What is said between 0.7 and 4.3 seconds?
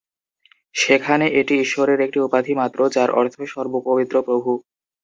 সেখানে এটি ঈশ্বরের একটি উপাধি-মাত্র, যার অর্থ "সর্ব-পবিত্র